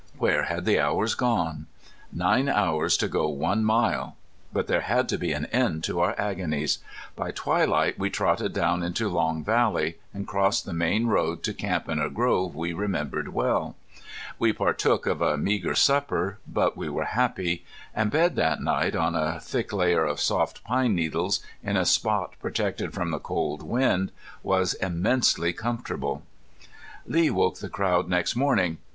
Where 0.17 0.45
had 0.45 0.65
the 0.65 0.79
hours 0.79 1.13
gone? 1.13 1.67
Nine 2.11 2.49
hours 2.49 2.97
to 2.97 3.07
go 3.07 3.27
one 3.29 3.63
mile! 3.63 4.17
But 4.51 4.65
there 4.65 4.81
had 4.81 5.07
to 5.09 5.17
be 5.19 5.31
an 5.31 5.45
end 5.51 5.83
to 5.83 5.99
our 5.99 6.19
agonies. 6.19 6.79
By 7.15 7.29
twilight 7.29 7.99
we 7.99 8.09
trotted 8.09 8.51
down 8.51 8.81
into 8.81 9.07
Long 9.07 9.43
Valley, 9.43 9.99
and 10.11 10.25
crossed 10.25 10.65
the 10.65 10.73
main 10.73 11.05
road 11.05 11.43
to 11.43 11.53
camp 11.53 11.87
in 11.87 11.99
a 11.99 12.09
grove 12.09 12.55
we 12.55 12.73
remembered 12.73 13.29
well. 13.35 13.75
We 14.39 14.51
partook 14.53 15.05
of 15.05 15.21
a 15.21 15.37
meagre 15.37 15.75
supper, 15.75 16.39
but 16.47 16.75
we 16.75 16.89
were 16.89 17.05
happy. 17.05 17.63
And 17.93 18.09
bed 18.09 18.35
that 18.37 18.59
night 18.59 18.95
on 18.95 19.13
a 19.13 19.39
thick 19.39 19.71
layer 19.71 20.03
of 20.03 20.19
soft 20.19 20.63
pine 20.63 20.95
needles, 20.95 21.41
in 21.63 21.77
a 21.77 21.85
spot 21.85 22.33
protected 22.39 22.91
from 22.95 23.11
the 23.11 23.19
cold 23.19 23.61
wind, 23.61 24.11
was 24.41 24.73
immensely 24.73 25.53
comfortable. 25.53 26.23
Lee 27.05 27.29
woke 27.29 27.59
the 27.59 27.69
crowd 27.69 28.09
next 28.09 28.35
morning. 28.35 28.79